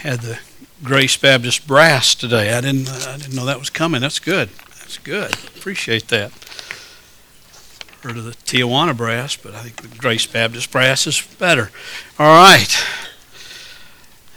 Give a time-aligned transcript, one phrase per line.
[0.00, 0.38] had the
[0.82, 2.54] Grace Baptist Brass today.
[2.54, 4.00] I didn't, I didn't know that was coming.
[4.00, 4.48] That's good.
[4.78, 5.34] That's good.
[5.58, 6.32] Appreciate that.
[8.02, 11.70] Heard of the Tijuana Brass, but I think the Grace Baptist Brass is better.
[12.18, 12.82] All right.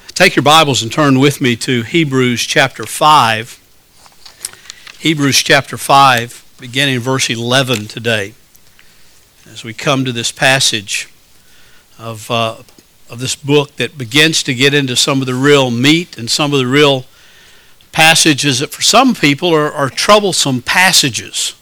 [0.09, 4.97] Take your Bibles and turn with me to Hebrews chapter 5.
[4.99, 8.33] Hebrews chapter 5, beginning verse 11 today.
[9.49, 11.07] As we come to this passage
[11.97, 12.63] of uh,
[13.09, 16.53] of this book that begins to get into some of the real meat and some
[16.53, 17.05] of the real
[17.91, 21.55] passages that for some people are, are troublesome passages.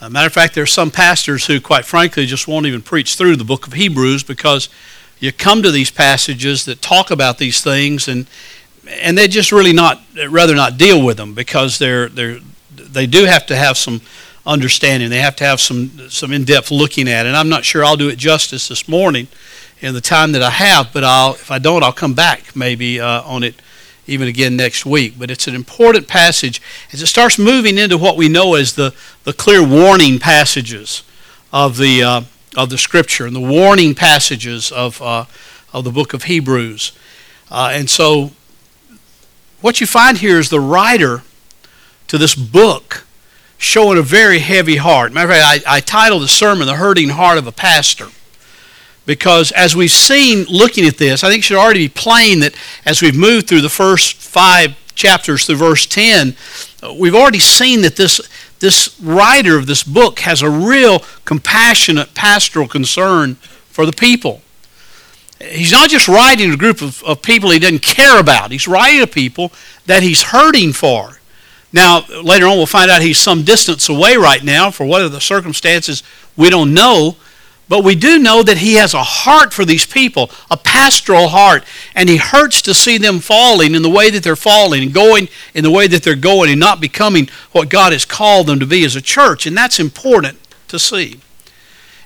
[0.00, 3.16] Uh, matter of fact, there are some pastors who, quite frankly, just won't even preach
[3.16, 4.68] through the book of Hebrews because
[5.18, 8.26] you come to these passages that talk about these things and
[8.88, 10.00] and they just really not
[10.30, 12.38] rather not deal with them because they're they're
[12.74, 14.00] they do have to have some
[14.46, 15.10] understanding.
[15.10, 17.28] They have to have some some in-depth looking at it.
[17.28, 19.26] And I'm not sure I'll do it justice this morning
[19.80, 23.00] in the time that I have, but I'll, if I don't, I'll come back maybe
[23.00, 23.54] uh, on it
[24.06, 25.14] even again next week.
[25.18, 26.60] But it's an important passage
[26.92, 31.02] as it starts moving into what we know as the, the clear warning passages
[31.52, 32.20] of the, uh,
[32.56, 35.26] of the Scripture and the warning passages of, uh,
[35.72, 36.92] of the book of Hebrews.
[37.50, 38.32] Uh, and so
[39.60, 41.22] what you find here is the writer
[42.08, 43.04] to this book
[43.58, 45.12] showing a very heavy heart.
[45.12, 48.08] Matter of fact, I, I titled the sermon, The Hurting Heart of a Pastor
[49.08, 52.54] because as we've seen looking at this, I think it should already be plain that
[52.84, 56.36] as we've moved through the first five chapters through verse 10,
[56.82, 58.20] uh, we've already seen that this,
[58.58, 64.42] this writer of this book has a real compassionate pastoral concern for the people.
[65.40, 68.68] He's not just writing to a group of, of people he doesn't care about, he's
[68.68, 69.52] writing to people
[69.86, 71.18] that he's hurting for.
[71.72, 74.70] Now, later on, we'll find out he's some distance away right now.
[74.70, 76.02] For what are the circumstances,
[76.36, 77.16] we don't know.
[77.68, 81.64] But we do know that he has a heart for these people, a pastoral heart,
[81.94, 85.28] and he hurts to see them falling in the way that they're falling and going
[85.52, 88.66] in the way that they're going and not becoming what God has called them to
[88.66, 89.46] be as a church.
[89.46, 91.20] And that's important to see.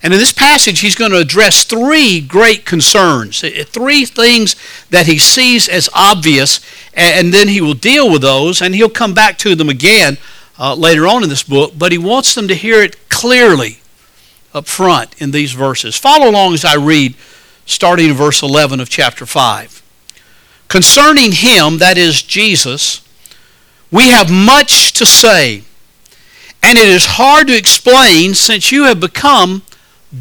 [0.03, 4.57] And in this passage, he's going to address three great concerns, eh, three things
[4.91, 6.59] that he sees as obvious,
[6.93, 10.19] and then he will deal with those, and he'll come back to them again
[10.59, 13.79] uh, later on in this book, but he wants them to hear it clearly
[14.55, 15.97] up front in these verses.
[15.97, 17.15] Follow along as I read,
[17.67, 19.83] starting in verse 11 of chapter 5.
[20.69, 23.07] Concerning him, that is Jesus,
[23.91, 25.65] we have much to say,
[26.63, 29.63] and it is hard to explain since you have become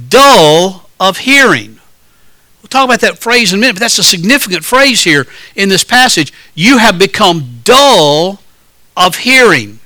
[0.10, 1.80] dull of hearing.
[2.62, 5.26] We'll talk about that phrase in a minute, but that's a significant phrase here
[5.56, 6.34] in this passage.
[6.54, 8.42] You have become dull
[8.96, 9.80] of hearing.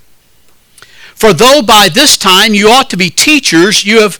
[1.15, 4.19] For though by this time you ought to be teachers, you have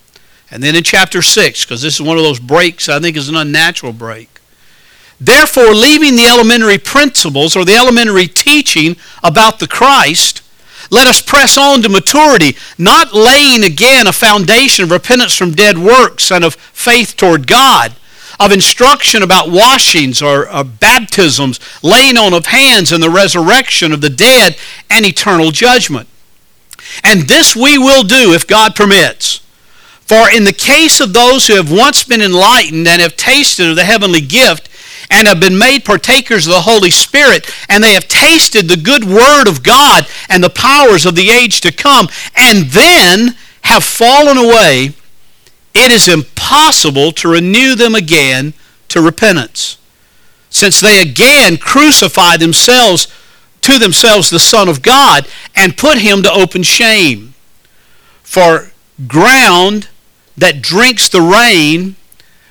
[0.51, 3.29] And then in chapter 6, because this is one of those breaks I think is
[3.29, 4.41] an unnatural break.
[5.19, 10.41] Therefore, leaving the elementary principles or the elementary teaching about the Christ,
[10.89, 15.77] let us press on to maturity, not laying again a foundation of repentance from dead
[15.77, 17.93] works and of faith toward God,
[18.39, 24.01] of instruction about washings or, or baptisms, laying on of hands and the resurrection of
[24.01, 24.57] the dead
[24.89, 26.09] and eternal judgment.
[27.03, 29.39] And this we will do if God permits.
[30.11, 33.77] For in the case of those who have once been enlightened and have tasted of
[33.77, 34.67] the heavenly gift,
[35.09, 39.05] and have been made partakers of the Holy Spirit, and they have tasted the good
[39.05, 44.37] word of God and the powers of the age to come, and then have fallen
[44.37, 44.93] away,
[45.73, 48.53] it is impossible to renew them again
[48.89, 49.77] to repentance,
[50.49, 53.07] since they again crucify themselves
[53.61, 55.25] to themselves the Son of God
[55.55, 57.33] and put him to open shame.
[58.23, 58.73] For
[59.07, 59.87] ground
[60.37, 61.95] that drinks the rain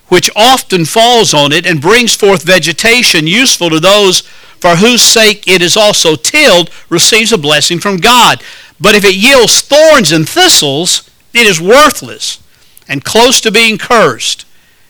[0.09, 5.47] which often falls on it and brings forth vegetation useful to those for whose sake
[5.49, 8.43] it is also tilled receives a blessing from God.
[8.81, 12.43] But if it yields thorns and thistles, it is worthless
[12.89, 14.45] and close to being cursed,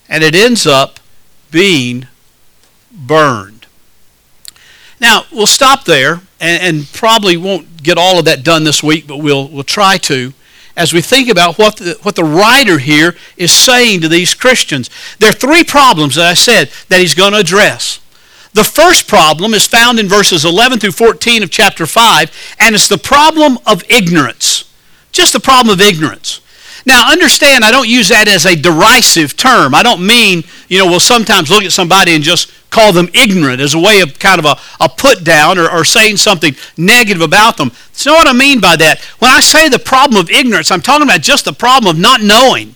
[0.09, 0.99] and it ends up
[1.51, 2.07] being
[2.91, 3.67] burned.
[5.01, 9.07] Now, we'll stop there and, and, probably won't get all of that done this week,
[9.07, 10.33] but we'll, we'll try to
[10.77, 14.91] as we think about what the, what the writer here is saying to these Christians.
[15.19, 18.01] There are three problems that I said that he's going to address.
[18.53, 22.89] The first problem is found in verses 11 through 14 of chapter 5, and it's
[22.89, 24.65] the problem of ignorance.
[25.13, 26.41] Just the problem of ignorance.
[26.87, 29.75] Now, understand, I don't use that as a derisive term.
[29.75, 33.61] I don't mean, you know, we'll sometimes look at somebody and just call them ignorant
[33.61, 37.23] as a way of kind of a, a put down or, or saying something negative
[37.23, 37.69] about them.
[37.69, 39.01] That's not what I mean by that.
[39.19, 42.23] When I say the problem of ignorance, I'm talking about just the problem of not
[42.23, 42.75] knowing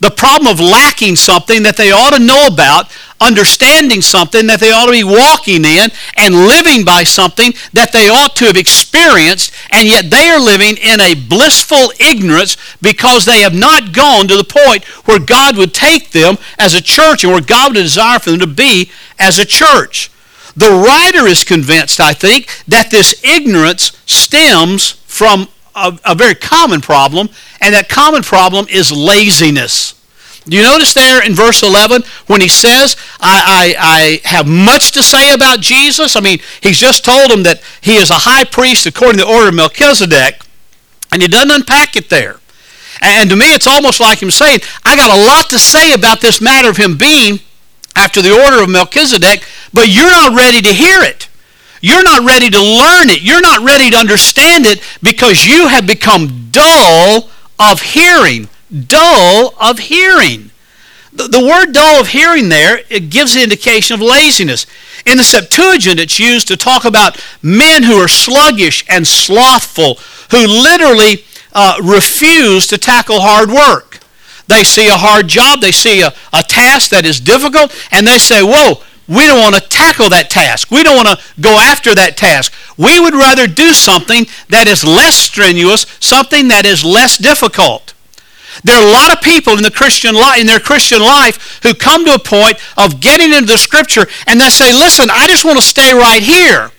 [0.00, 2.90] the problem of lacking something that they ought to know about,
[3.26, 8.08] understanding something that they ought to be walking in, and living by something that they
[8.08, 13.40] ought to have experienced, and yet they are living in a blissful ignorance because they
[13.40, 17.32] have not gone to the point where God would take them as a church and
[17.32, 20.10] where God would desire for them to be as a church.
[20.56, 26.80] The writer is convinced, I think, that this ignorance stems from a, a very common
[26.80, 27.28] problem,
[27.60, 29.94] and that common problem is laziness.
[30.46, 34.92] Do you notice there in verse 11 when he says, I, I, I, have much
[34.92, 36.16] to say about Jesus?
[36.16, 39.30] I mean, he's just told him that he is a high priest according to the
[39.30, 40.42] order of Melchizedek,
[41.12, 42.40] and he doesn't unpack it there.
[43.00, 46.20] And to me, it's almost like him saying, I got a lot to say about
[46.20, 47.40] this matter of him being
[47.96, 51.28] after the order of Melchizedek, but you're not ready to hear it.
[51.80, 53.22] You're not ready to learn it.
[53.22, 58.48] You're not ready to understand it because you have become dull of hearing.
[58.70, 60.50] Dull of hearing.
[61.12, 64.66] The, the word dull of hearing there, it gives the indication of laziness.
[65.06, 69.98] In the Septuagint, it's used to talk about men who are sluggish and slothful,
[70.30, 74.00] who literally uh, refuse to tackle hard work.
[74.48, 78.18] They see a hard job, they see a, a task that is difficult, and they
[78.18, 80.70] say, Whoa, we don't want to tackle that task.
[80.70, 82.52] We don't want to go after that task.
[82.76, 87.93] We would rather do something that is less strenuous, something that is less difficult.
[88.62, 91.74] There are a lot of people in the Christian life, in their Christian life who
[91.74, 95.44] come to a point of getting into the scripture and they say, "Listen, I just
[95.44, 96.70] want to stay right here."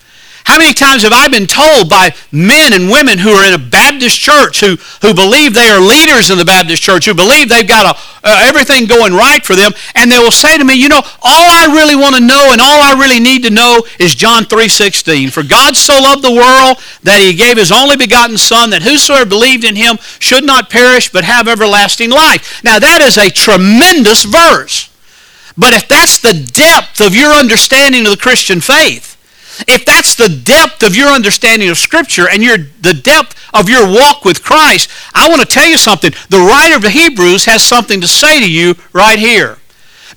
[0.45, 3.57] How many times have I been told by men and women who are in a
[3.57, 7.67] Baptist church, who, who believe they are leaders in the Baptist church, who believe they've
[7.67, 10.87] got a, uh, everything going right for them, and they will say to me, you
[10.87, 14.13] know, all I really want to know and all I really need to know is
[14.13, 15.31] John 3.16.
[15.31, 19.25] For God so loved the world that he gave his only begotten Son, that whosoever
[19.25, 22.63] believed in him should not perish but have everlasting life.
[22.63, 24.91] Now that is a tremendous verse.
[25.57, 29.14] But if that's the depth of your understanding of the Christian faith,
[29.67, 33.87] if that's the depth of your understanding of Scripture and your, the depth of your
[33.87, 36.11] walk with Christ, I want to tell you something.
[36.29, 39.57] The writer of the Hebrews has something to say to you right here.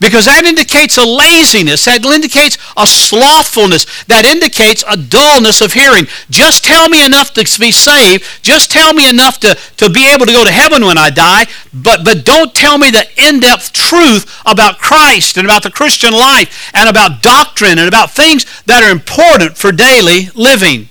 [0.00, 6.06] Because that indicates a laziness, that indicates a slothfulness, that indicates a dullness of hearing.
[6.30, 10.26] Just tell me enough to be saved, just tell me enough to, to be able
[10.26, 14.40] to go to heaven when I die, but, but don't tell me the in-depth truth
[14.46, 18.92] about Christ and about the Christian life and about doctrine and about things that are
[18.92, 20.88] important for daily living.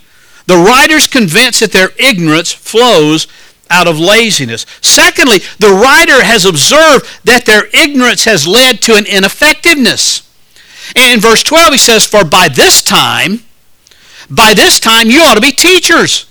[0.47, 3.27] The writer's convinced that their ignorance flows
[3.69, 4.65] out of laziness.
[4.81, 10.23] Secondly, the writer has observed that their ignorance has led to an ineffectiveness.
[10.95, 13.41] In verse 12, he says, For by this time,
[14.29, 16.25] by this time you ought to be teachers.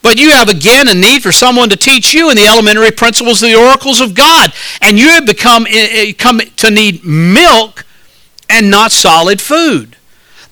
[0.00, 3.42] But you have again a need for someone to teach you in the elementary principles
[3.42, 4.52] of the oracles of God.
[4.80, 7.84] And you have become eh, eh, come to need milk
[8.48, 9.97] and not solid food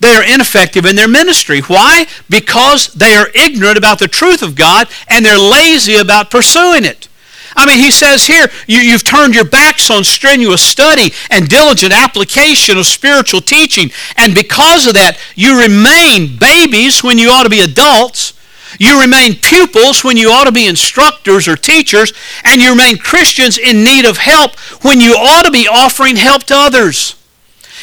[0.01, 1.61] they are ineffective in their ministry.
[1.61, 2.07] Why?
[2.29, 7.09] Because they are ignorant about the truth of God and they're lazy about pursuing it.
[7.57, 11.93] I mean, he says here, you, have turned your backs on strenuous study and diligent
[11.93, 13.91] application of spiritual teaching.
[14.19, 18.35] And because of that, you remain babies when you ought to be adults.
[18.79, 22.13] You remain pupils when you ought to be instructors or teachers.
[22.45, 26.45] And you remain Christians in need of help when you ought to be offering help
[26.45, 27.15] to others.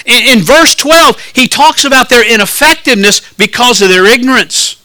[0.05, 4.82] In, in verse 12, he talks about their ineffectiveness because of their ignorance.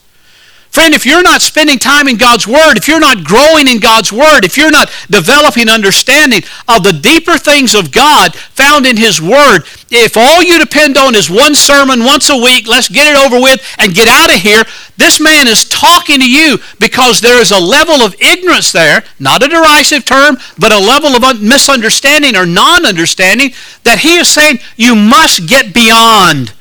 [0.70, 4.12] Friend, if you're not spending time in God's Word, if you're not growing in God's
[4.12, 9.20] Word, if you're not developing understanding of the deeper things of God found in His
[9.20, 13.18] Word, if all you depend on is one sermon once a week, let's get it
[13.18, 14.62] over with and get out of here,
[14.98, 19.42] this man is talking to you because there is a level of ignorance there, not
[19.42, 23.52] a derisive term, but a level of misunderstanding or non-understanding
[23.84, 26.52] that he is saying you must get beyond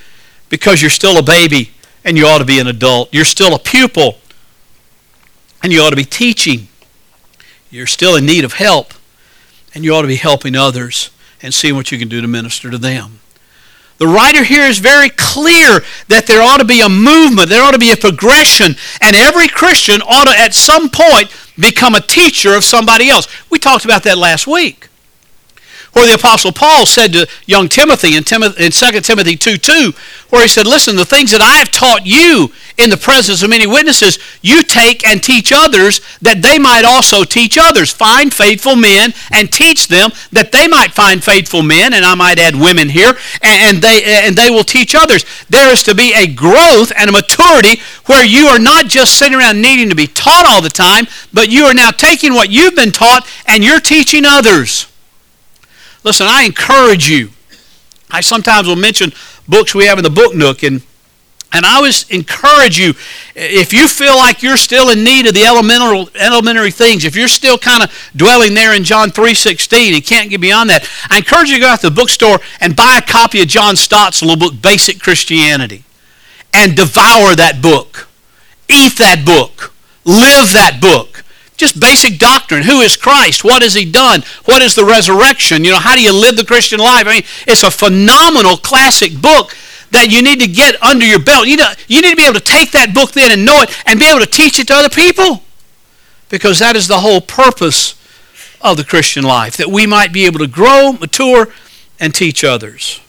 [0.49, 1.71] because you're still a baby
[2.07, 3.13] and you ought to be an adult.
[3.13, 4.17] You're still a pupil,
[5.61, 6.69] and you ought to be teaching.
[7.69, 8.93] You're still in need of help,
[9.75, 11.11] and you ought to be helping others
[11.43, 13.19] and seeing what you can do to minister to them.
[13.97, 17.73] The writer here is very clear that there ought to be a movement, there ought
[17.73, 22.55] to be a progression, and every Christian ought to at some point become a teacher
[22.55, 23.27] of somebody else.
[23.49, 24.87] We talked about that last week
[25.97, 29.93] where the Apostle Paul said to young Timothy in, Timothy, in 2 Timothy 2 2,
[30.29, 33.49] where he said, Listen, the things that I have taught you in the presence of
[33.49, 37.91] many witnesses, you take and teach others that they might also teach others.
[37.91, 42.37] Find faithful men and teach them that they might find faithful men, and I might
[42.37, 45.25] add women here, and they, and they will teach others.
[45.49, 49.33] There is to be a growth and a maturity where you are not just sitting
[49.33, 52.75] around needing to be taught all the time, but you are now taking what you've
[52.75, 54.85] been taught and you're teaching others.
[56.07, 57.31] Listen, I encourage you.
[58.09, 59.11] I sometimes will mention
[59.45, 60.81] books we have in the book nook, and
[61.51, 62.93] and I always encourage you,
[63.35, 67.27] if you feel like you're still in need of the elemental, elementary things, if you're
[67.27, 71.49] still kind of dwelling there in John 3.16 and can't get beyond that, I encourage
[71.49, 74.37] you to go out to the bookstore and buy a copy of John Stott's little
[74.37, 75.83] book, Basic Christianity,
[76.53, 78.07] and devour that book.
[78.69, 79.73] Eat that book.
[80.05, 81.16] Live that book.
[81.57, 82.63] Just basic doctrine.
[82.63, 83.43] Who is Christ?
[83.43, 84.23] What has he done?
[84.45, 85.65] What is the resurrection?
[85.65, 87.07] You know, how do you live the Christian life?
[87.07, 89.55] I mean, it's a phenomenal classic book
[89.89, 91.47] that you need to get under your belt.
[91.47, 93.75] You, know, you need to be able to take that book then and know it
[93.87, 95.43] and be able to teach it to other people.
[96.29, 97.95] Because that is the whole purpose
[98.61, 101.47] of the Christian life, that we might be able to grow, mature,
[101.99, 103.01] and teach others.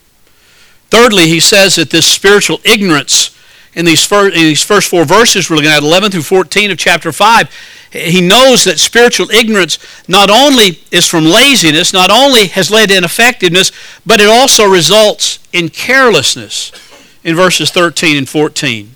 [0.91, 3.37] Thirdly, he says that this spiritual ignorance
[3.75, 6.79] in these, first, in these first four verses we're looking at, 11 through 14 of
[6.79, 7.51] chapter 5,
[7.91, 9.79] he knows that spiritual ignorance
[10.09, 13.73] not only is from laziness, not only has led to ineffectiveness,
[14.05, 16.73] but it also results in carelessness
[17.25, 18.95] in verses 13 and 14.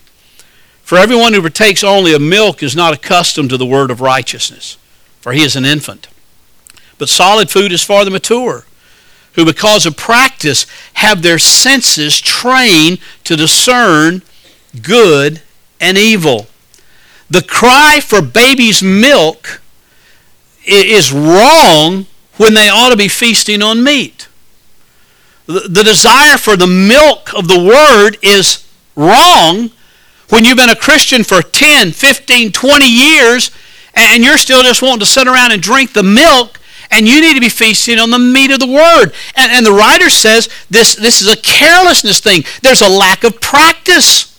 [0.83, 4.77] For everyone who partakes only of milk is not accustomed to the word of righteousness,
[5.21, 6.09] for he is an infant.
[6.99, 8.67] But solid food is for the mature,
[9.33, 14.23] who because of practice have their senses trained to discern
[14.83, 15.41] good
[15.81, 16.47] and evil.
[17.33, 19.63] The cry for baby's milk
[20.67, 22.05] is wrong
[22.37, 24.29] when they ought to be feasting on meat.
[25.47, 29.71] The desire for the milk of the Word is wrong
[30.29, 33.51] when you've been a Christian for 10, 15, 20 years
[33.95, 36.61] and you're still just wanting to sit around and drink the milk
[36.91, 39.15] and you need to be feasting on the meat of the Word.
[39.37, 42.45] And, and the writer says this, this is a carelessness thing.
[42.61, 44.32] There's a lack of practice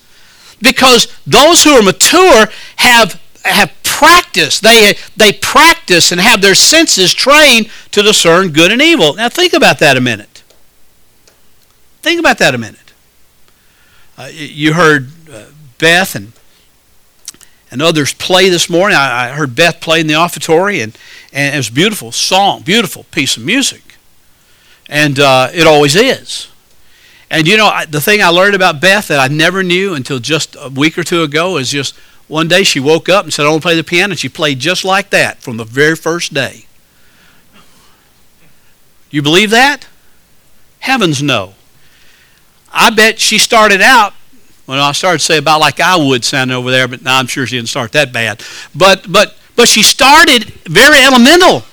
[0.63, 4.60] because those who are mature have have practice.
[4.60, 9.13] They they practice and have their senses trained to discern good and evil.
[9.13, 10.41] Now think about that a minute.
[12.01, 12.93] Think about that a minute.
[14.17, 15.46] Uh, you heard uh,
[15.77, 16.34] Beth and
[17.70, 18.96] and others play this morning.
[18.98, 20.96] I, I, heard Beth play in the offertory, and,
[21.32, 23.96] and it was beautiful song, beautiful piece of music,
[24.88, 26.52] and uh, it always is.
[27.34, 30.56] And you know, the thing I learned about Beth that I never knew until just
[30.60, 31.96] a week or two ago is just
[32.28, 34.30] one day she woke up and said, I want to play the piano, and she
[34.30, 36.68] played just like that from the very first day.
[39.10, 39.88] You believe that?
[40.78, 41.56] Heavens no.
[42.72, 44.13] I bet she started out,
[44.68, 47.25] well, I started to say about like I would sound over there, but now I'm
[47.25, 48.44] sure she didn't start that bad.
[48.75, 51.63] But, but, but she started very elemental.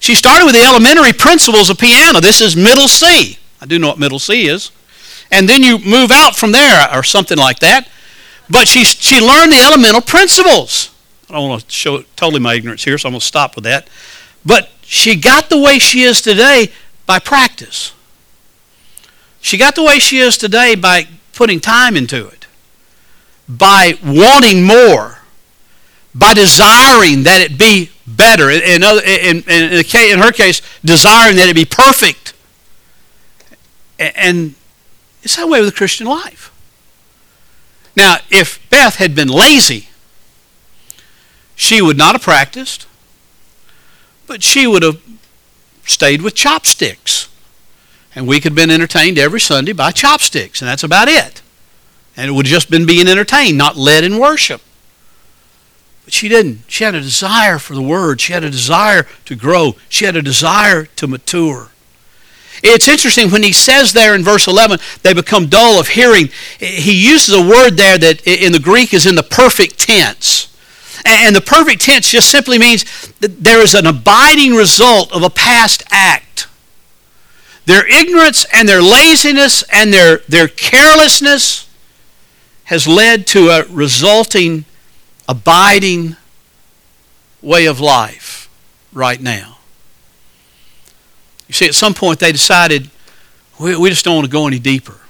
[0.00, 2.18] She started with the elementary principles of piano.
[2.20, 3.38] This is middle C.
[3.60, 4.72] I do know what middle C is
[5.30, 7.88] and then you move out from there or something like that.
[8.48, 10.90] But she, she learned the elemental principles.
[11.28, 13.64] I don't want to show totally my ignorance here, so I'm going to stop with
[13.64, 13.88] that.
[14.44, 16.70] But she got the way she is today
[17.06, 17.92] by practice.
[19.40, 22.46] She got the way she is today by putting time into it,
[23.48, 25.18] by wanting more,
[26.14, 28.50] by desiring that it be better.
[28.50, 32.34] In, in, in, in her case, desiring that it be perfect.
[33.98, 34.54] And
[35.26, 36.52] it's that way with the Christian life.
[37.96, 39.88] Now, if Beth had been lazy,
[41.56, 42.86] she would not have practiced,
[44.28, 45.02] but she would have
[45.84, 47.28] stayed with chopsticks.
[48.14, 51.42] And we could have been entertained every Sunday by chopsticks, and that's about it.
[52.16, 54.62] And it would have just been being entertained, not led in worship.
[56.04, 56.60] But she didn't.
[56.68, 58.20] She had a desire for the Word.
[58.20, 59.74] She had a desire to grow.
[59.88, 61.72] She had a desire to mature.
[62.62, 66.30] It's interesting when he says there in verse 11, they become dull of hearing.
[66.58, 70.52] He uses a word there that in the Greek is in the perfect tense.
[71.04, 72.84] And the perfect tense just simply means
[73.20, 76.48] that there is an abiding result of a past act.
[77.66, 81.68] Their ignorance and their laziness and their, their carelessness
[82.64, 84.64] has led to a resulting,
[85.28, 86.16] abiding
[87.42, 88.48] way of life
[88.92, 89.55] right now.
[91.48, 92.90] You see, at some point they decided,
[93.58, 95.00] we, we just don't want to go any deeper.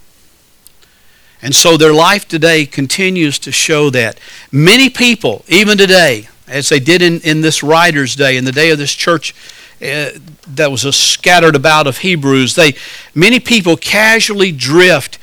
[1.42, 4.18] And so their life today continues to show that.
[4.50, 8.70] Many people, even today, as they did in, in this writer's day, in the day
[8.70, 9.34] of this church,
[9.82, 10.10] uh,
[10.46, 12.54] that was a scattered about of Hebrews.
[12.54, 12.74] They
[13.14, 15.18] many people casually drift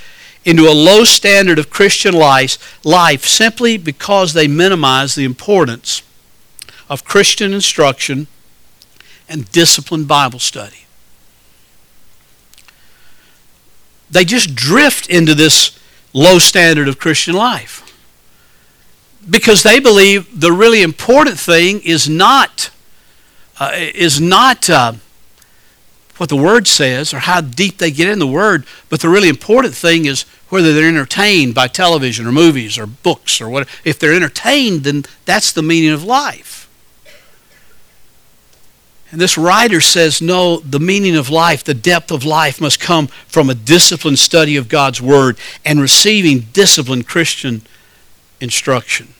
[0.45, 6.03] into a low standard of Christian life, life simply because they minimize the importance
[6.89, 8.27] of Christian instruction
[9.27, 10.85] and disciplined Bible study.
[14.13, 15.77] They just drift into this
[16.13, 17.81] low standard of Christian life
[19.27, 22.69] because they believe the really important thing is not
[23.59, 24.93] uh, is not uh,
[26.17, 29.29] what the Word says or how deep they get in the Word, but the really
[29.29, 33.67] important thing is whether they're entertained by television or movies or books or what.
[33.83, 36.62] If they're entertained, then that's the meaning of life.
[39.13, 43.05] And this writer says, no, the meaning of life, the depth of life must come
[43.27, 47.61] from a disciplined study of God's Word and receiving disciplined Christian
[48.41, 49.13] instruction.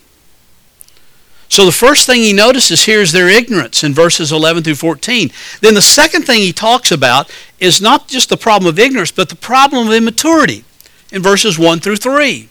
[1.47, 5.29] So the first thing he notices here is their ignorance in verses 11 through 14.
[5.62, 9.29] Then the second thing he talks about is not just the problem of ignorance, but
[9.29, 10.65] the problem of immaturity
[11.12, 12.50] in verses 1 through 3.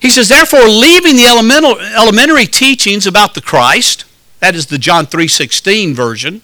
[0.00, 1.26] He says, Therefore, leaving the
[1.96, 4.04] elementary teachings about the Christ,
[4.44, 6.42] that is the John 3.16 version,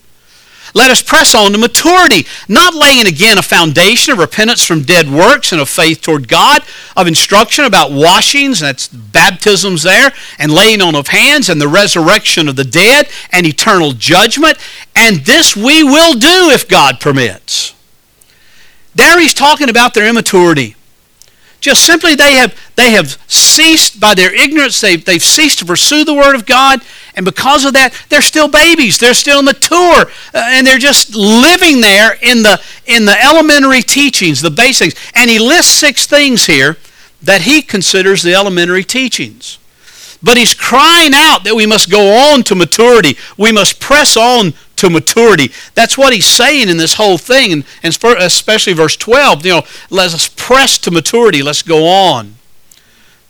[0.73, 5.11] let us press on to maturity, not laying again a foundation of repentance from dead
[5.11, 6.63] works and of faith toward God,
[6.97, 12.49] of instruction about washings, that's baptisms there, and laying on of hands, and the resurrection
[12.49, 14.57] of the dead, and eternal judgment.
[14.97, 17.75] And this we will do if God permits.
[18.95, 20.75] There he's talking about their immaturity.
[21.61, 26.05] Just simply they have, they have ceased by their ignorance, they've, they've ceased to pursue
[26.05, 26.81] the Word of God,
[27.15, 28.99] and because of that, they're still babies.
[28.99, 30.03] They're still mature.
[30.03, 34.95] Uh, and they're just living there in the, in the elementary teachings, the basics.
[35.15, 36.77] And he lists six things here
[37.23, 39.59] that he considers the elementary teachings.
[40.23, 43.17] But he's crying out that we must go on to maturity.
[43.39, 45.51] We must press on to maturity.
[45.75, 49.47] That's what he's saying in this whole thing, and, especially verse 12.
[49.47, 51.43] You know, let us press to maturity.
[51.43, 52.35] Let's go on.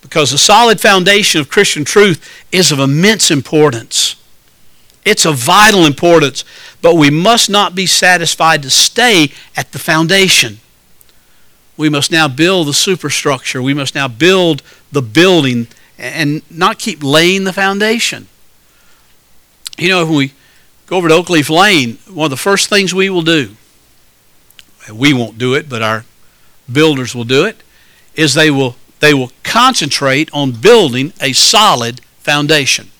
[0.00, 4.16] Because the solid foundation of Christian truth is of immense importance.
[5.05, 6.44] It's of vital importance,
[6.83, 10.61] but we must not be satisfied to stay at the foundation.
[11.77, 13.62] We must now build the superstructure.
[13.62, 18.29] We must now build the building and not keep laying the foundation.
[19.79, 20.33] You know, when we
[20.87, 23.57] go over to Oakleaf Lane, one of the first things we will do,
[24.92, 26.05] we won't do it, but our
[26.70, 27.62] builders will do it,
[28.14, 32.91] is they will they will concentrate on building a solid foundation.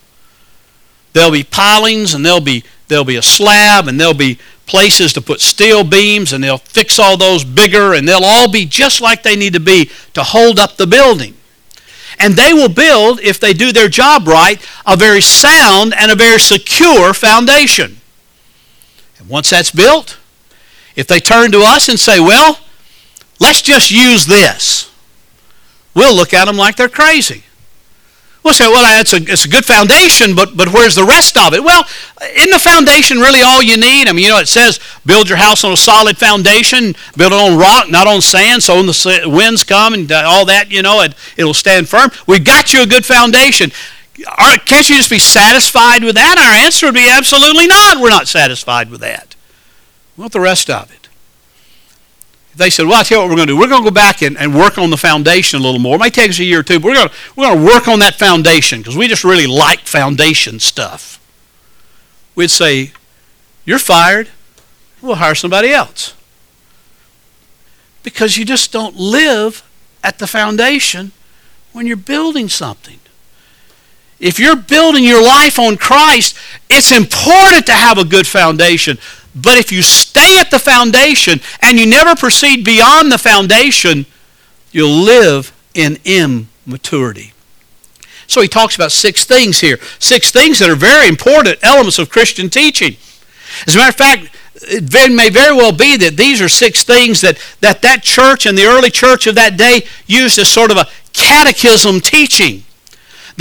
[1.13, 5.21] There'll be pilings and there'll be there'll be a slab and there'll be places to
[5.21, 9.23] put steel beams and they'll fix all those bigger and they'll all be just like
[9.23, 11.35] they need to be to hold up the building.
[12.19, 16.15] And they will build, if they do their job right, a very sound and a
[16.15, 17.97] very secure foundation.
[19.19, 20.19] And once that's built,
[20.97, 22.59] if they turn to us and say, well,
[23.41, 24.90] let's just use this,
[25.95, 27.45] we'll look at them like they're crazy.
[28.43, 31.53] We'll say, well, it's a, it's a good foundation, but, but where's the rest of
[31.53, 31.63] it?
[31.63, 31.85] Well,
[32.23, 34.09] isn't the foundation really all you need?
[34.09, 37.39] I mean, you know, it says build your house on a solid foundation, build it
[37.39, 40.81] on rock, not on sand, so when the winds come and uh, all that, you
[40.81, 42.11] know, it, it'll stand firm.
[42.27, 43.73] We've got you a good foundation.
[44.15, 46.39] Can't you just be satisfied with that?
[46.39, 48.01] Our answer would be absolutely not.
[48.01, 49.35] We're not satisfied with that.
[50.17, 51.00] We want the rest of it
[52.61, 53.59] they said, well, I'll tell you what we're going to do.
[53.59, 55.97] We're going to go back and, and work on the foundation a little more.
[55.97, 57.65] It might take us a year or two, but we're going to, we're going to
[57.65, 61.19] work on that foundation because we just really like foundation stuff.
[62.35, 62.93] We'd say,
[63.65, 64.29] you're fired.
[65.01, 66.15] We'll hire somebody else.
[68.03, 69.63] Because you just don't live
[70.05, 71.13] at the foundation
[71.73, 72.99] when you're building something.
[74.19, 76.37] If you're building your life on Christ,
[76.69, 78.99] it's important to have a good foundation.
[79.35, 84.07] But if you stay at the foundation and you never proceed beyond the foundation,
[84.73, 87.33] you'll live in immaturity.
[88.27, 89.79] So he talks about six things here.
[89.99, 92.97] Six things that are very important elements of Christian teaching.
[93.67, 97.21] As a matter of fact, it may very well be that these are six things
[97.23, 100.77] that, that that church and the early church of that day used as sort of
[100.77, 102.63] a catechism teaching.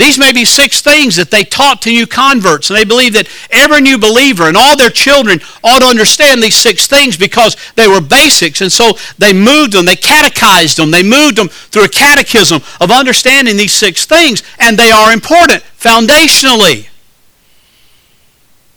[0.00, 3.28] These may be six things that they taught to new converts, and they believe that
[3.50, 7.86] every new believer and all their children ought to understand these six things because they
[7.86, 11.88] were basics, and so they moved them, they catechized them, they moved them through a
[11.88, 16.88] catechism of understanding these six things, and they are important foundationally.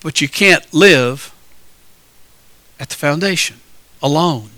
[0.02, 1.34] But you can't live
[2.82, 3.62] at the foundation
[4.02, 4.50] alone.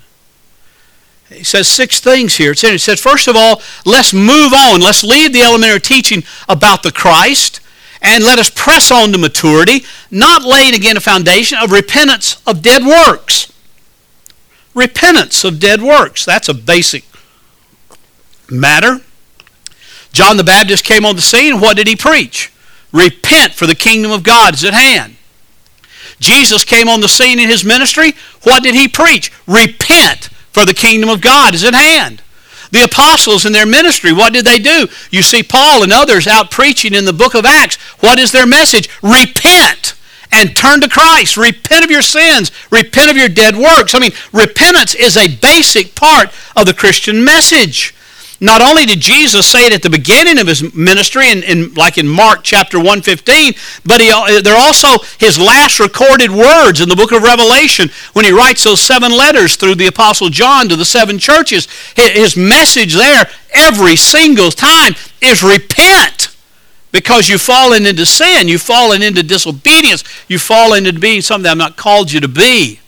[1.29, 2.51] He says six things here.
[2.51, 4.79] It says, first of all, let's move on.
[4.79, 7.59] Let's leave the elementary teaching about the Christ
[8.01, 12.61] and let us press on to maturity, not laying again a foundation of repentance of
[12.61, 13.51] dead works.
[14.75, 16.23] Repentance of dead works.
[16.23, 17.05] That's a basic
[18.49, 19.01] matter.
[20.11, 21.59] John the Baptist came on the scene.
[21.59, 22.53] What did he preach?
[22.91, 25.15] Repent, for the kingdom of God is at hand.
[26.19, 28.13] Jesus came on the scene in his ministry.
[28.43, 29.31] What did he preach?
[29.47, 32.21] Repent, for the kingdom of God is at hand.
[32.71, 34.87] The apostles in their ministry, what did they do?
[35.11, 37.75] You see Paul and others out preaching in the book of Acts.
[37.99, 38.89] What is their message?
[39.03, 39.95] Repent
[40.31, 41.35] and turn to Christ.
[41.35, 42.51] Repent of your sins.
[42.71, 43.93] Repent of your dead works.
[43.93, 47.93] I mean, repentance is a basic part of the Christian message.
[48.41, 51.97] Not only did Jesus say it at the beginning of his ministry, in, in like
[51.97, 53.53] in Mark chapter 115,
[53.85, 58.25] but he, uh, they're also his last recorded words in the book of Revelation when
[58.25, 61.67] he writes those seven letters through the Apostle John to the seven churches.
[61.95, 66.35] His message there every single time is repent
[66.91, 71.57] because you've fallen into sin, you've fallen into disobedience, you've fallen into being something I've
[71.57, 72.79] not called you to be.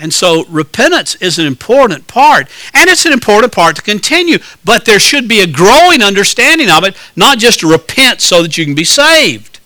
[0.00, 4.86] And so repentance is an important part, and it's an important part to continue, but
[4.86, 8.64] there should be a growing understanding of it, not just to repent so that you
[8.64, 9.60] can be saved.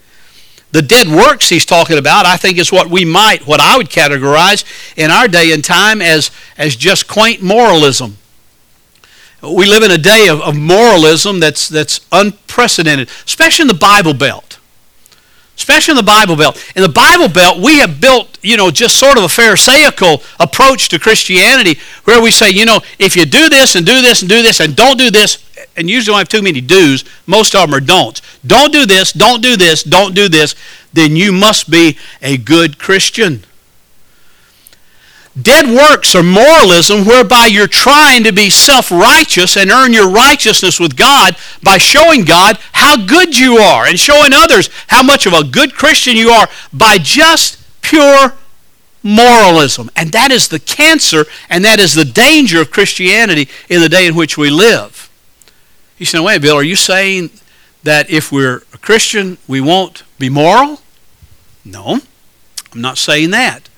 [0.73, 3.90] The dead works he's talking about, I think, is what we might, what I would
[3.90, 4.64] categorize
[4.97, 8.18] in our day and time as, as just quaint moralism.
[9.40, 14.14] We live in a day of, of moralism that's, that's unprecedented, especially in the Bible
[14.14, 14.54] Belt
[15.57, 16.62] especially in the Bible Belt.
[16.75, 20.88] In the Bible Belt, we have built, you know, just sort of a Pharisaical approach
[20.90, 24.29] to Christianity where we say, you know, if you do this and do this and
[24.29, 25.38] do this and don't do this,
[25.77, 28.21] and usually don't have too many do's, most of them are don'ts.
[28.47, 30.55] Don't do this, don't do this, don't do this,
[30.93, 33.45] then you must be a good Christian.
[35.40, 40.79] Dead works are moralism whereby you're trying to be self righteous and earn your righteousness
[40.79, 45.33] with God by showing God how good you are and showing others how much of
[45.33, 48.35] a good Christian you are by just pure
[49.03, 49.90] moralism.
[49.97, 54.07] And that is the cancer and that is the danger of Christianity in the day
[54.07, 55.11] in which we live.
[55.99, 57.31] You say, wait, Bill, are you saying
[57.83, 60.81] that if we're a Christian, we won't be moral?
[61.64, 62.01] No,
[62.73, 63.68] I'm not saying that.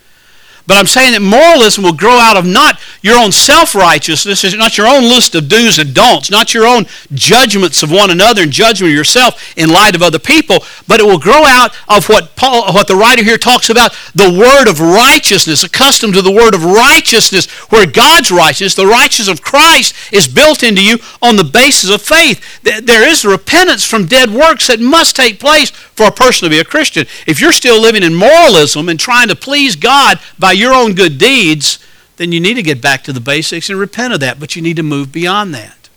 [0.67, 4.89] But I'm saying that moralism will grow out of not your own self-righteousness, not your
[4.89, 8.91] own list of do's and don'ts, not your own judgments of one another and judgment
[8.91, 12.73] of yourself in light of other people, but it will grow out of what Paul,
[12.73, 16.65] what the writer here talks about, the word of righteousness, accustomed to the word of
[16.65, 21.91] righteousness, where God's righteousness, the righteousness of Christ, is built into you on the basis
[21.91, 22.43] of faith.
[22.63, 26.59] There is repentance from dead works that must take place for a person to be
[26.59, 27.07] a Christian.
[27.27, 31.19] If you're still living in moralism and trying to please God by your own good
[31.19, 31.79] deeds,
[32.17, 34.63] then you need to get back to the basics and repent of that, but you
[34.63, 35.89] need to move beyond that.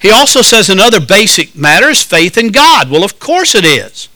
[0.00, 2.90] He also says another basic matter is faith in God.
[2.90, 4.08] Well, of course it is.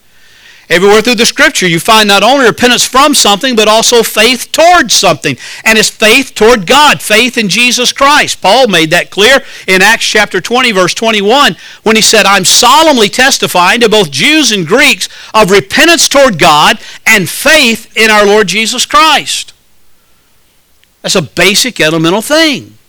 [0.73, 4.95] Everywhere through the scripture, you find not only repentance from something, but also faith towards
[4.95, 5.37] something.
[5.63, 8.41] And it's faith toward God, faith in Jesus Christ.
[8.41, 13.07] Paul made that clear in Acts chapter 20, verse 21, when he said, I'm solemnly
[13.07, 18.47] testifying to both Jews and Greeks of repentance toward God and faith in our Lord
[18.47, 19.53] Jesus Christ.
[21.03, 22.79] That's a basic elemental thing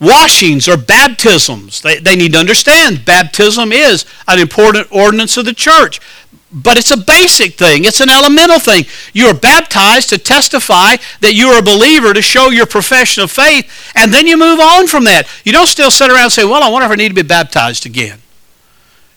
[0.00, 1.80] washings or baptisms.
[1.80, 6.00] They, they need to understand baptism is an important ordinance of the church.
[6.50, 7.84] But it's a basic thing.
[7.84, 8.84] It's an elemental thing.
[9.12, 13.30] You are baptized to testify that you are a believer, to show your profession of
[13.30, 15.28] faith, and then you move on from that.
[15.44, 17.22] You don't still sit around and say, well, I wonder if I need to be
[17.22, 18.20] baptized again.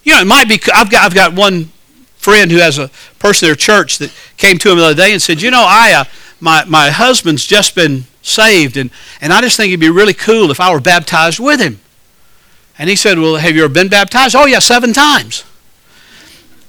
[0.03, 1.71] You know, it might be, I've got, I've got one
[2.17, 5.13] friend who has a person in their church that came to him the other day
[5.13, 6.03] and said, you know, I, uh,
[6.41, 8.89] my, my husband's just been saved, and,
[9.21, 11.79] and I just think it'd be really cool if I were baptized with him.
[12.77, 14.35] And he said, well, have you ever been baptized?
[14.35, 15.45] Oh, yeah, seven times.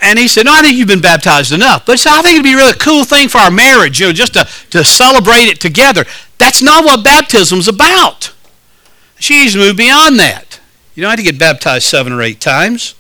[0.02, 1.86] And he said, No, I think you've been baptized enough.
[1.86, 4.34] But I think it'd be a really cool thing for our marriage, you know, just
[4.34, 6.04] to, to celebrate it together.
[6.38, 8.32] That's not what baptism's about.
[9.18, 10.60] She's moved beyond that.
[10.94, 12.96] You don't have to get baptized seven or eight times.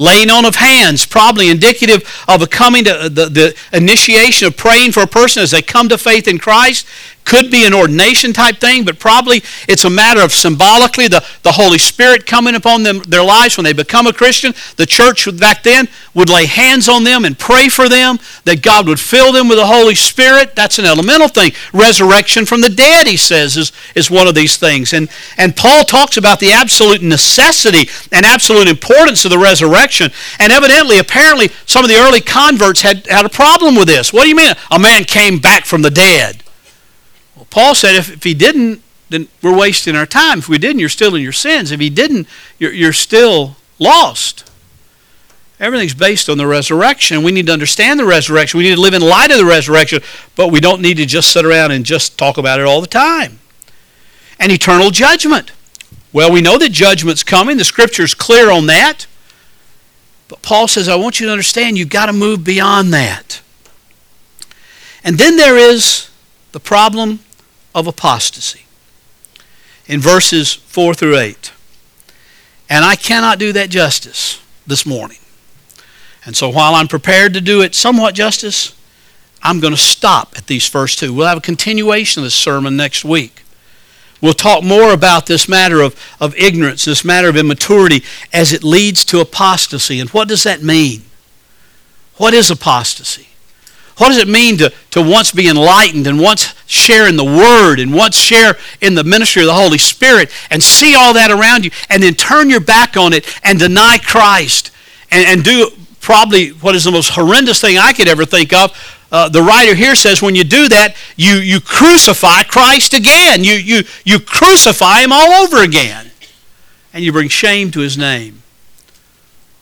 [0.00, 4.92] Laying on of hands, probably indicative of a coming to the, the initiation of praying
[4.92, 6.86] for a person as they come to faith in Christ.
[7.28, 11.52] Could be an ordination type thing, but probably it's a matter of symbolically the, the
[11.52, 14.54] Holy Spirit coming upon them, their lives when they become a Christian.
[14.76, 18.88] The church back then would lay hands on them and pray for them, that God
[18.88, 20.56] would fill them with the Holy Spirit.
[20.56, 21.52] That's an elemental thing.
[21.74, 24.94] Resurrection from the dead, he says, is, is one of these things.
[24.94, 30.10] And, and Paul talks about the absolute necessity and absolute importance of the resurrection.
[30.38, 34.14] And evidently, apparently, some of the early converts had, had a problem with this.
[34.14, 36.42] What do you mean a man came back from the dead?
[37.50, 40.38] Paul said if, if he didn't, then we're wasting our time.
[40.38, 41.72] If we didn't, you're still in your sins.
[41.72, 42.26] If he didn't,
[42.58, 44.50] you're, you're still lost.
[45.60, 47.22] Everything's based on the resurrection.
[47.22, 48.58] We need to understand the resurrection.
[48.58, 50.02] We need to live in light of the resurrection,
[50.36, 52.86] but we don't need to just sit around and just talk about it all the
[52.86, 53.40] time.
[54.38, 55.50] And eternal judgment.
[56.12, 57.56] Well, we know that judgment's coming.
[57.56, 59.06] The scripture's clear on that.
[60.28, 63.40] But Paul says, I want you to understand you've got to move beyond that.
[65.02, 66.10] And then there is
[66.52, 67.20] the problem
[67.74, 68.66] of apostasy
[69.86, 71.52] in verses 4 through 8.
[72.68, 75.18] And I cannot do that justice this morning.
[76.26, 78.74] And so while I'm prepared to do it somewhat justice,
[79.42, 81.14] I'm going to stop at these first two.
[81.14, 83.42] We'll have a continuation of this sermon next week.
[84.20, 88.02] We'll talk more about this matter of, of ignorance, this matter of immaturity,
[88.32, 90.00] as it leads to apostasy.
[90.00, 91.02] And what does that mean?
[92.16, 93.27] What is apostasy?
[93.98, 97.80] What does it mean to, to once be enlightened and once share in the Word
[97.80, 101.64] and once share in the ministry of the Holy Spirit and see all that around
[101.64, 104.70] you and then turn your back on it and deny Christ
[105.10, 108.72] and, and do probably what is the most horrendous thing I could ever think of.
[109.10, 113.42] Uh, the writer here says when you do that, you, you crucify Christ again.
[113.42, 116.12] You, you, you crucify him all over again.
[116.92, 118.42] And you bring shame to his name.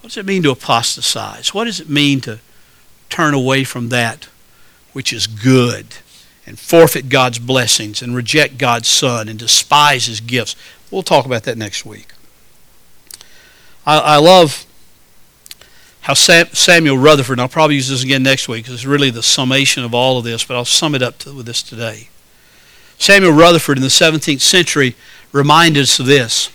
[0.03, 1.55] What does it mean to apostatize?
[1.55, 2.39] What does it mean to
[3.09, 4.29] turn away from that
[4.93, 5.87] which is good
[6.47, 10.57] and forfeit God's blessings and reject God's Son and despise his gifts?
[10.91, 12.09] We'll talk about that next week.
[13.85, 14.65] I, I love
[16.03, 19.11] how Sam, Samuel Rutherford, and I'll probably use this again next week because it's really
[19.11, 22.09] the summation of all of this, but I'll sum it up to, with this today.
[22.99, 24.95] Samuel Rutherford in the 17th century
[25.33, 26.51] reminded us of this.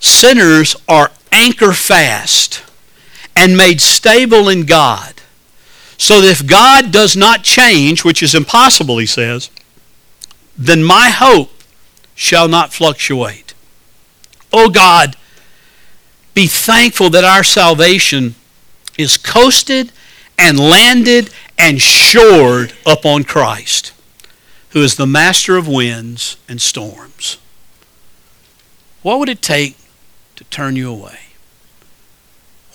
[0.00, 2.62] Sinners are anchor fast
[3.36, 5.14] and made stable in God,
[5.98, 9.50] so that if God does not change, which is impossible, he says,
[10.56, 11.50] then my hope
[12.14, 13.52] shall not fluctuate.
[14.52, 15.16] O God,
[16.32, 18.34] be thankful that our salvation
[18.96, 19.92] is coasted
[20.38, 23.92] and landed and shored upon Christ,
[24.70, 27.38] who is the master of winds and storms.
[29.02, 29.76] What would it take
[30.36, 31.18] to turn you away?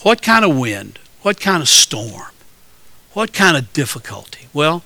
[0.03, 0.99] What kind of wind?
[1.21, 2.31] What kind of storm?
[3.13, 4.47] What kind of difficulty?
[4.53, 4.83] Well,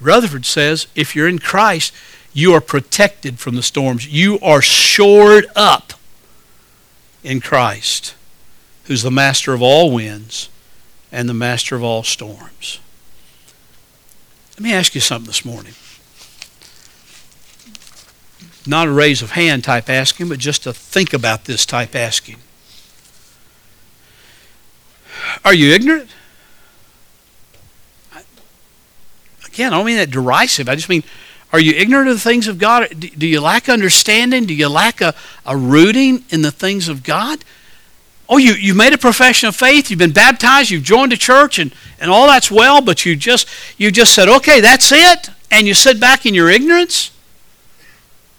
[0.00, 1.92] Rutherford says if you're in Christ,
[2.32, 4.06] you are protected from the storms.
[4.06, 5.92] You are shored up
[7.24, 8.14] in Christ,
[8.84, 10.48] who's the master of all winds
[11.10, 12.80] and the master of all storms.
[14.56, 15.74] Let me ask you something this morning.
[18.66, 22.36] Not a raise of hand type asking, but just to think about this type asking.
[25.44, 26.10] Are you ignorant?
[29.46, 30.68] Again, I don't mean that derisive.
[30.68, 31.02] I just mean,
[31.52, 32.88] are you ignorant of the things of God?
[33.00, 34.44] Do you lack understanding?
[34.44, 35.14] Do you lack a,
[35.46, 37.44] a rooting in the things of God?
[38.28, 41.58] Oh, you, you've made a profession of faith, you've been baptized, you've joined a church,
[41.58, 45.66] and, and all that's well, but you just you just said, okay, that's it, and
[45.66, 47.10] you sit back in your ignorance?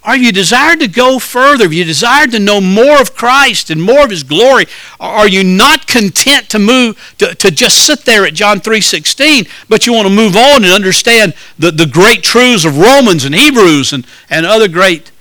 [0.01, 1.65] Are you desired to go further?
[1.65, 4.65] Have you desired to know more of Christ and more of His glory?
[4.99, 9.85] Are you not content to move to, to just sit there at John 3.16, but
[9.85, 13.91] you want to move on and understand the, the great truths of Romans and Hebrews
[13.91, 15.11] and, and other great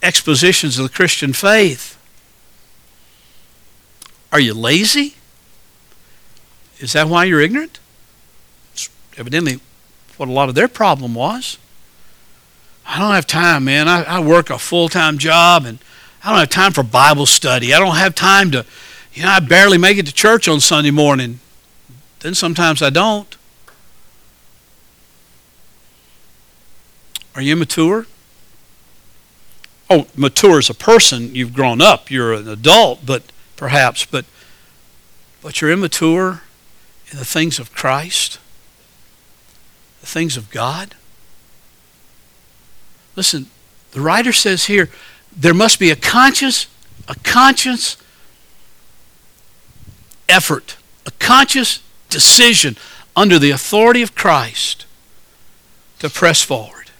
[0.00, 1.98] expositions of the Christian faith?
[4.32, 5.16] Are you lazy?
[6.78, 7.80] Is that why you're ignorant?
[8.72, 8.88] It's
[9.18, 9.58] evidently
[10.16, 11.58] what a lot of their problem was.
[12.90, 13.86] I don't have time, man.
[13.86, 15.78] I, I work a full time job and
[16.24, 17.72] I don't have time for Bible study.
[17.72, 18.66] I don't have time to,
[19.12, 21.38] you know, I barely make it to church on Sunday morning.
[22.18, 23.36] Then sometimes I don't.
[27.36, 28.08] Are you immature?
[29.88, 33.22] Oh, mature as a person, you've grown up, you're an adult, but
[33.56, 34.24] perhaps, but
[35.42, 36.42] but you're immature
[37.12, 38.40] in the things of Christ,
[40.00, 40.96] the things of God.
[43.20, 43.48] Listen,
[43.90, 44.88] the writer says here
[45.36, 46.68] there must be a conscious,
[47.06, 47.98] a conscious
[50.26, 52.78] effort, a conscious decision
[53.14, 54.86] under the authority of Christ
[55.98, 56.90] to press forward,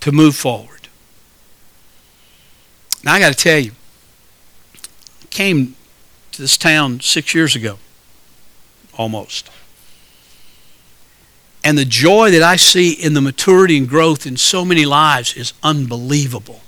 [0.00, 0.88] to move forward.
[3.02, 3.72] Now I got to tell you,
[5.22, 5.74] I came
[6.32, 7.78] to this town six years ago,
[8.92, 9.48] almost.
[11.64, 15.36] And the joy that I see in the maturity and growth in so many lives
[15.36, 16.60] is unbelievable.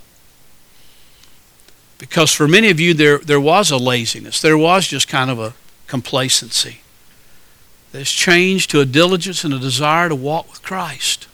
[1.97, 5.39] Because for many of you, there, there was a laziness, there was just kind of
[5.39, 5.53] a
[5.87, 6.81] complacency
[7.91, 11.27] that's changed to a diligence and a desire to walk with Christ.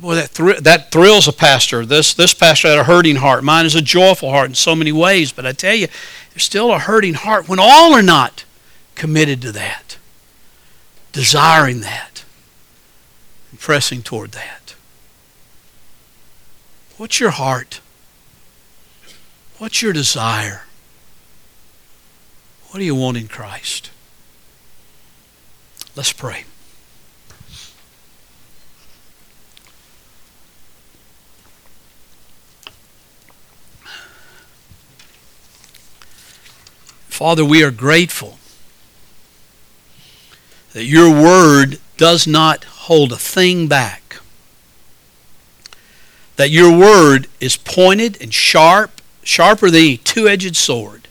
[0.00, 1.84] Boy, that, that thrills a pastor.
[1.84, 3.42] This, this pastor had a hurting heart.
[3.42, 5.32] Mine is a joyful heart in so many ways.
[5.32, 5.88] But I tell you,
[6.38, 8.44] There's still a hurting heart when all are not
[8.94, 9.97] committed to that,
[11.12, 12.24] desiring that,
[13.50, 14.74] and pressing toward that.
[16.96, 17.80] What's your heart?
[19.58, 20.62] What's your desire?
[22.68, 23.90] What do you want in Christ?
[25.96, 26.44] Let's pray.
[37.08, 38.37] Father, we are grateful
[40.72, 44.20] that your word does not hold a thing back.
[46.36, 51.08] That your word is pointed and sharp, sharper than a two edged sword.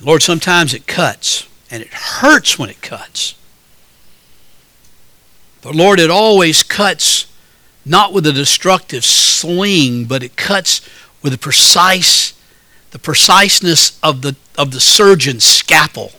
[0.00, 3.34] Lord, sometimes it cuts, and it hurts when it cuts.
[5.62, 7.26] But Lord, it always cuts
[7.86, 10.82] not with a destructive sling, but it cuts
[11.22, 12.34] with a precise,
[12.90, 16.12] the preciseness of the, of the surgeon's scalpel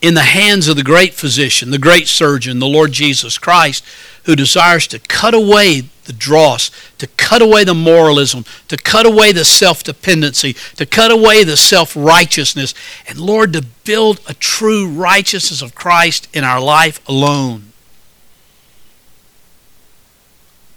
[0.00, 3.84] in the hands of the great physician, the great surgeon, the Lord Jesus Christ,
[4.24, 9.32] who desires to cut away the dross, to cut away the moralism, to cut away
[9.32, 12.74] the self dependency, to cut away the self righteousness,
[13.08, 17.72] and Lord, to build a true righteousness of Christ in our life alone.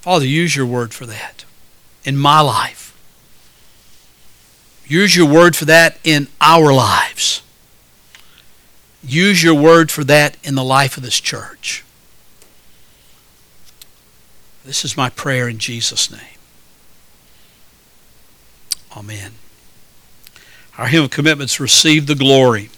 [0.02, 1.46] Father, use your word for that
[2.04, 2.98] in my life.
[4.86, 7.44] Use your word for that in our lives.
[9.04, 11.84] Use your word for that in the life of this church.
[14.64, 16.22] This is my prayer in Jesus' name.
[18.96, 19.34] Amen.
[20.78, 22.70] Our hymn of commitments receive the glory.